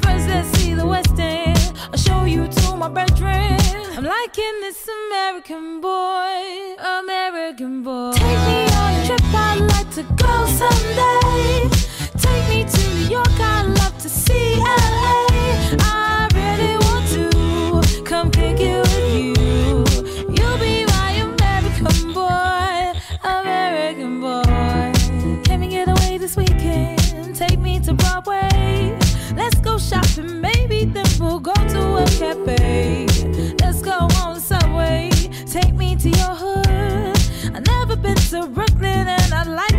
[0.03, 1.73] First, let's see the West End.
[1.91, 3.59] I'll show you to my bedroom.
[4.00, 8.14] I'm liking this American boy, American boy.
[8.14, 11.68] Take me on a trip, I'd like to go someday.
[12.18, 15.28] Take me to New York, I'd love to see LA.
[15.82, 19.34] I really want to come pick you with you.
[20.34, 22.93] You'll be my American boy,
[23.26, 24.93] American boy.
[25.43, 27.36] Can we get away this weekend?
[27.36, 28.97] Take me to Broadway.
[29.36, 33.09] Let's go shopping, maybe then we'll go to a cafe.
[33.72, 33.91] Let's go
[34.24, 35.11] on the subway.
[35.45, 37.55] Take me to your hood.
[37.55, 39.78] I've never been to Brooklyn and I'd like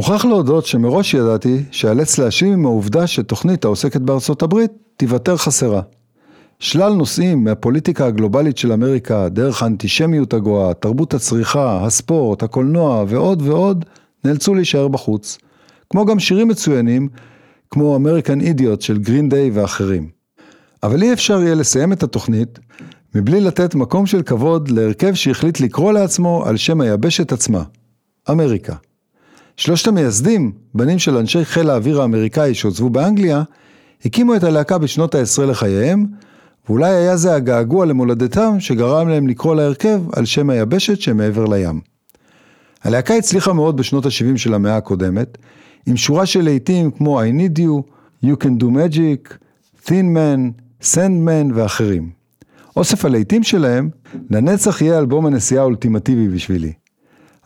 [0.00, 5.82] מוכרח להודות שמראש ידעתי שאאלץ להשלים עם העובדה שתוכנית העוסקת בארצות הברית תיוותר חסרה.
[6.58, 13.84] שלל נושאים מהפוליטיקה הגלובלית של אמריקה, דרך האנטישמיות הגואה, תרבות הצריכה, הספורט, הקולנוע ועוד ועוד,
[14.24, 15.38] נאלצו להישאר בחוץ.
[15.90, 17.08] כמו גם שירים מצוינים,
[17.70, 20.08] כמו American Idiot של גרין דיי ואחרים.
[20.82, 22.58] אבל אי אפשר יהיה לסיים את התוכנית
[23.14, 27.62] מבלי לתת מקום של כבוד להרכב שהחליט לקרוא לעצמו על שם היבשת עצמה,
[28.30, 28.74] אמריקה.
[29.60, 33.42] שלושת המייסדים, בנים של אנשי חיל האוויר האמריקאי שהוצבו באנגליה,
[34.04, 36.06] הקימו את הלהקה בשנות העשרה לחייהם,
[36.68, 41.80] ואולי היה זה הגעגוע למולדתם שגרם להם לקרוא להרכב על שם היבשת שמעבר לים.
[42.82, 45.38] הלהקה הצליחה מאוד בשנות ה-70 של המאה הקודמת,
[45.86, 47.82] עם שורה של להיטים כמו I Need You,
[48.24, 49.34] You Can Do Magic,
[49.86, 52.10] Thin Man, Send Man ואחרים.
[52.76, 53.90] אוסף הלהיטים שלהם,
[54.30, 56.72] לנצח יהיה אלבום הנסיעה האולטימטיבי בשבילי.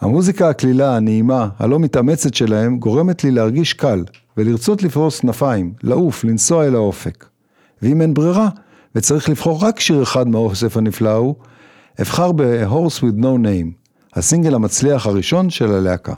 [0.05, 4.05] המוזיקה הקלילה, הנעימה, הלא מתאמצת שלהם, גורמת לי להרגיש קל,
[4.37, 7.25] ולרצות לפרוס כנפיים, לעוף, לנסוע אל האופק.
[7.83, 8.49] ואם אין ברירה,
[8.95, 11.35] וצריך לבחור רק שיר אחד מהאוסף הנפלא ההוא,
[12.01, 16.15] אבחר ב-Horse with No Name, הסינגל המצליח הראשון של הלהקה.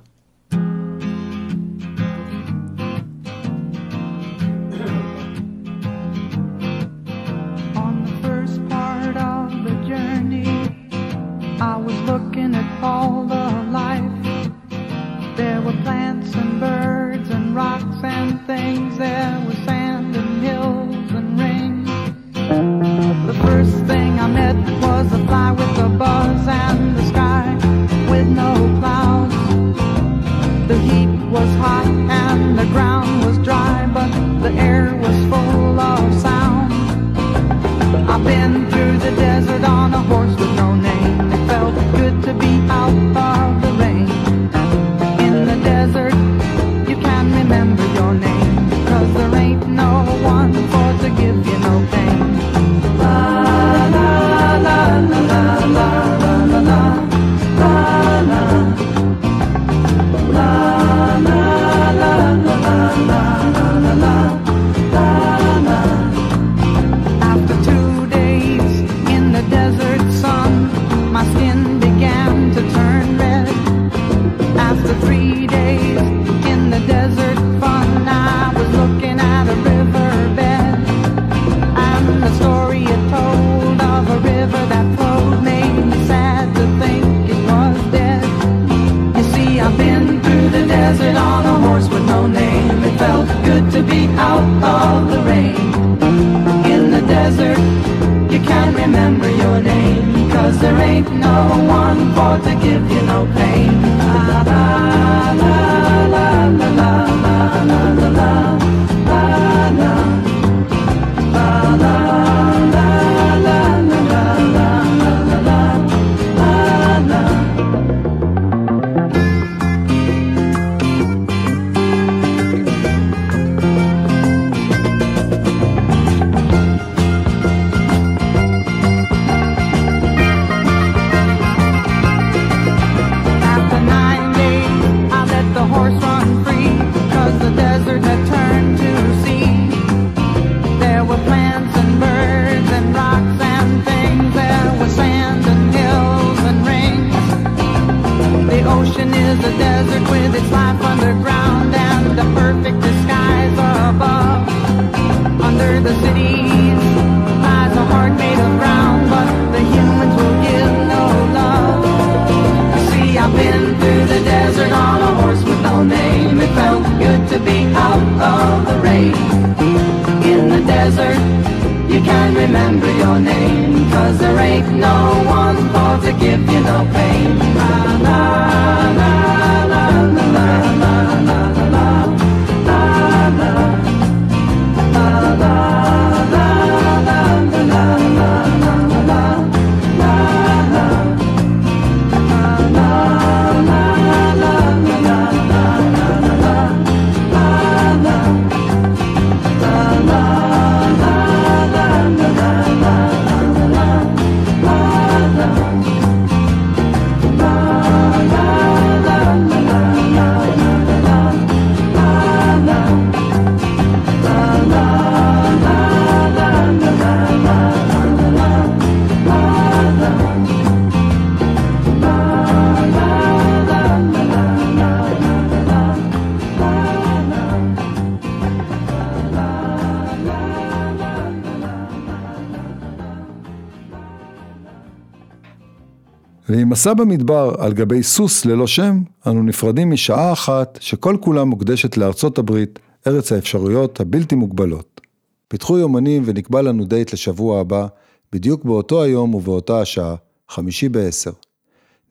[236.87, 241.96] ועם מסע במדבר על גבי סוס ללא שם, אנו נפרדים משעה אחת שכל כולה מוקדשת
[241.96, 245.00] לארצות הברית, ארץ האפשרויות הבלתי מוגבלות.
[245.49, 247.87] פיתחו יומנים ונקבע לנו דייט לשבוע הבא,
[248.33, 250.14] בדיוק באותו היום ובאותה השעה,
[250.49, 251.30] חמישי בעשר.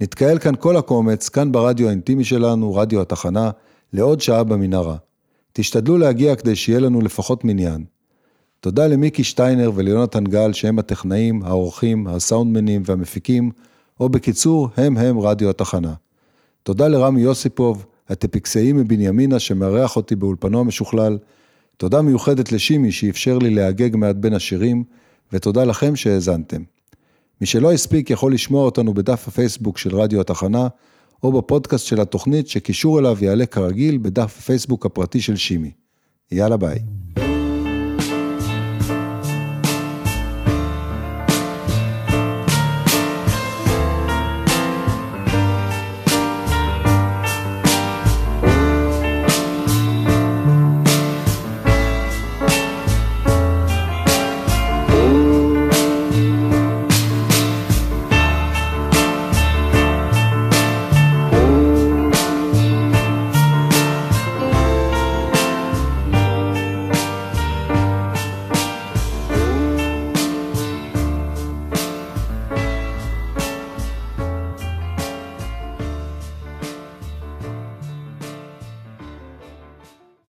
[0.02, 3.52] נתקהל כאן כל הקומץ, כאן ברדיו האינטימי שלנו, רדיו התחנה,
[3.94, 4.96] לעוד שעה במנהרה.
[5.54, 7.84] תשתדלו להגיע כדי שיהיה לנו לפחות מניין.
[8.60, 13.52] תודה למיקי שטיינר וליונתן גל שהם הטכנאים, העורכים, הסאונדמנים והמפיקים,
[14.00, 15.94] או בקיצור, הם הם רדיו התחנה.
[16.64, 21.18] תודה לרמי יוסיפוב, הטפיקסאי מבנימינה שמארח אותי באולפנו המשוכלל.
[21.78, 24.84] תודה מיוחדת לשימי שאפשר לי להגג מעט בין השירים,
[25.34, 26.62] ותודה לכם שהאזנתם.
[27.42, 30.68] מי שלא הספיק יכול לשמוע אותנו בדף הפייסבוק של רדיו התחנה,
[31.24, 35.72] או בפודקאסט של התוכנית שקישור אליו יעלה כרגיל בדף הפייסבוק הפרטי של שימי.
[36.32, 36.80] יאללה ביי.